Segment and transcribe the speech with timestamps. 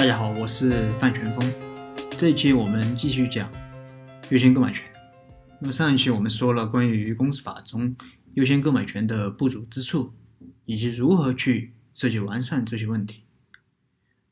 [0.00, 1.52] 大家好，我是范全峰。
[2.18, 3.52] 这一期我们继续讲
[4.30, 4.82] 优先购买权。
[5.60, 7.94] 那么上一期我们说了关于公司法中
[8.32, 10.14] 优先购买权的不足之处，
[10.64, 13.24] 以及如何去设计完善这些问题。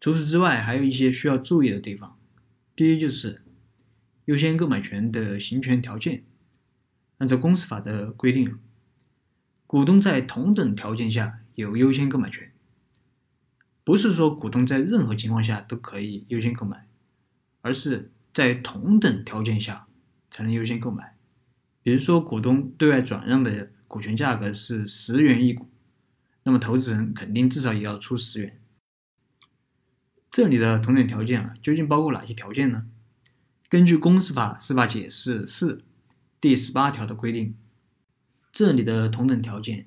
[0.00, 2.16] 除此之外，还有一些需要注意的地方。
[2.76, 3.42] 第一就是
[4.26, 6.22] 优先购买权的行权条件。
[7.18, 8.60] 按照公司法的规定，
[9.66, 12.52] 股东在同等条件下有优先购买权。
[13.86, 16.88] 不是说股东在任何情况下都可以优先购买，
[17.60, 19.86] 而是在同等条件下
[20.28, 21.16] 才能优先购买。
[21.84, 25.70] 比如说，股东对外转让的股权价格是十元一股，
[26.42, 28.60] 那么投资人肯定至少也要出十元。
[30.32, 32.88] 这里的同等条件啊，究竟包括哪些条件呢？
[33.68, 35.84] 根据公司法司法解释四
[36.40, 37.54] 第十八条的规定，
[38.50, 39.86] 这里的同等条件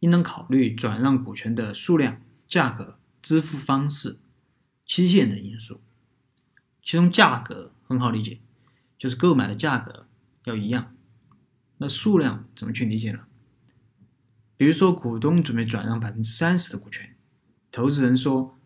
[0.00, 2.97] 应当考虑转让股权的数量、价格。
[3.22, 4.18] 支付方式、
[4.84, 5.80] 期限等因素，
[6.82, 8.40] 其中价格很好理解，
[8.98, 10.06] 就是购买的价格
[10.44, 10.94] 要一样。
[11.78, 13.20] 那数量怎么去理解呢？
[14.56, 17.14] 比如说，股东准备转让百分之三十的股权，
[17.70, 18.58] 投资人说：“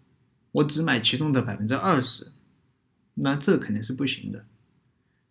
[0.53, 2.33] 我只买其中的百分之二十。”
[3.17, 4.47] 那这肯定是不行的。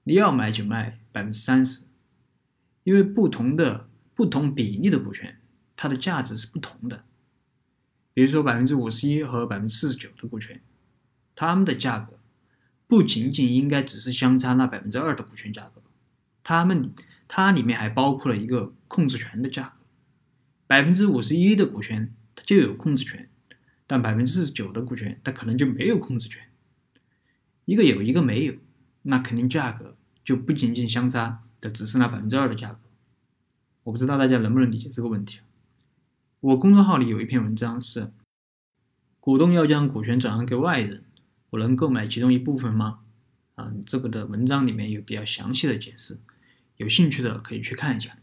[0.03, 1.81] 你要买就卖百分之三十，
[2.83, 5.41] 因为不同的不同比例的股权，
[5.75, 7.03] 它的价值是不同的。
[8.13, 10.61] 比如说，百分之五十一和百分之四十九的股权，
[11.33, 12.19] 它们的价格
[12.87, 15.81] 不仅仅应该只是相差那百分之二的股权价格，
[16.43, 16.93] 它们
[17.27, 19.85] 它里面还包括了一个控制权的价格。
[20.67, 23.29] 百分之五十一的股权它就有控制权，
[23.87, 26.41] 但百分之四十九的股权它可能就没有控制权。
[27.65, 28.55] 一个有一个没有，
[29.03, 29.95] 那肯定价格
[30.25, 32.79] 就不仅仅相差的只是那百分之二的价格。
[33.83, 35.39] 我不知道大家能不能理解这个问题。
[36.41, 38.11] 我公众号里有一篇文章是：
[39.19, 41.05] 股东要将股权转让给外人，
[41.51, 43.01] 我能购买其中一部分吗？
[43.53, 46.19] 啊，这个的文章里面有比较详细的解释，
[46.77, 48.17] 有兴趣的可以去看一下。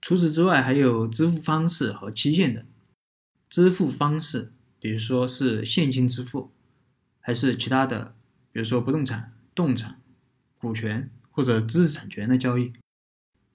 [0.00, 2.64] 除此之外，还有支付方式和期限等。
[3.50, 6.54] 支付方式，比如说是现金支付，
[7.20, 8.16] 还是其他的，
[8.50, 10.00] 比如说不动产、动产、
[10.56, 12.72] 股权或者知识产权的交易。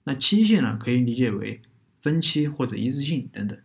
[0.04, 1.60] 那期限呢，可以理解为。
[1.96, 3.58] 分期或者一致性等等，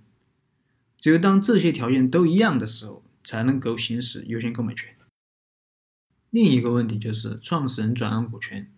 [1.00, 4.96] 只有当这些条件都一样的时候，才能够行使优先购买权。
[6.30, 8.72] 另一个问题就是创始人转让股权，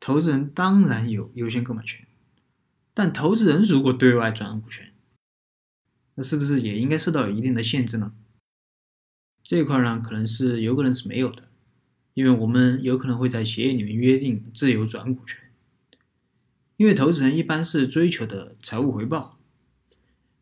[0.00, 2.06] 投资人当然有优先购买权，
[2.94, 4.94] 但投资人如果对外转让股权，
[6.14, 8.14] 那是不是也应该受到一定的限制呢？
[9.42, 11.50] 这一块呢，可能是有可能是没有的，
[12.14, 15.40] 因为我们有可能会在协议里面约定自由转股权。
[16.78, 19.35] 因为投资人一般是追求的财务回报，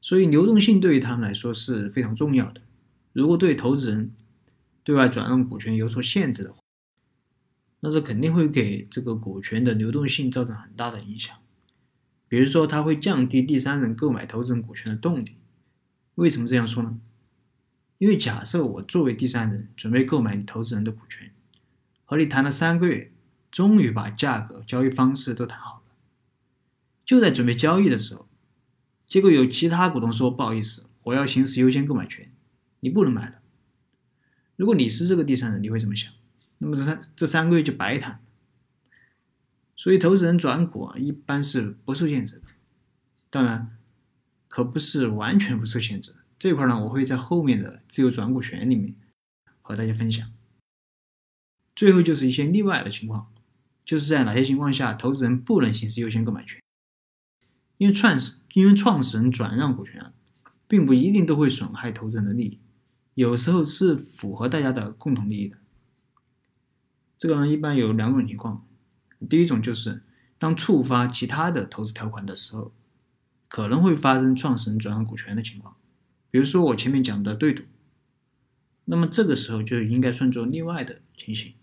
[0.04, 2.60] 所以流动性对于他们来说是非常重要的。
[3.14, 4.12] 如果对投资人
[4.82, 6.58] 对外转让股权有所限制的话，
[7.80, 11.34] 那这肯定会给这个股权的流动性造成很大的影响。
[12.28, 15.38] 比如说，它会降低第三人购买投资人股权的动力。
[16.16, 17.00] 为什么这样说呢？
[17.96, 21.32] 因为假设我作为第三人准备购买你投资人的股权，
[22.04, 23.10] 和你谈了三个月，
[23.50, 25.94] 终于把价格、交易方式都谈好了。
[27.06, 28.28] 就在准备交易的时候，
[29.06, 32.32] 结果有其他股东说：“不好意思，我要行使优先购买权，
[32.80, 33.40] 你不能买了。”
[34.56, 36.12] 如果你是这个第三人，你会怎么想？
[36.58, 38.20] 那么这三这三个月就白谈。
[39.76, 42.46] 所以，投资人转股啊，一般是不受限制的。
[43.28, 43.76] 当然，
[44.48, 46.14] 可不是完全不受限制。
[46.38, 48.94] 这块呢，我会在后面的自由转股权里面
[49.60, 50.32] 和大家分享。
[51.74, 53.32] 最后就是一些例外的情况，
[53.84, 56.62] 就是在哪些情况下投资人不能行使优先购买权。
[57.76, 60.12] 因为创始因为创始人转让股权，
[60.68, 62.58] 并不一定都会损害投资人的利益，
[63.14, 65.58] 有时候是符合大家的共同利益的。
[67.18, 68.66] 这个呢，一般有两种情况，
[69.28, 70.02] 第一种就是
[70.38, 72.72] 当触发其他的投资条款的时候，
[73.48, 75.76] 可能会发生创始人转让股权的情况，
[76.30, 77.64] 比如说我前面讲的对赌，
[78.84, 81.54] 那么这个时候就应该算作另外的情形。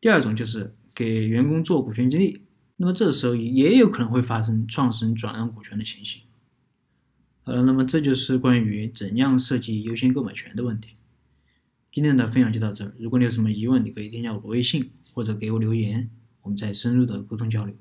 [0.00, 2.42] 第二种就是给员工做股权激励。
[2.76, 6.22] 那么这时候也有可能会发生创始人转让股权的情形。
[7.44, 10.96] 好了，那么这就是关于怎样设计优先购买权的问题。
[11.92, 16.10] 今天的分享就到这儿，如果你有什么疑问，你可以添加我的微信或者给我留言，
[16.42, 17.74] 我们再深入的沟通交流。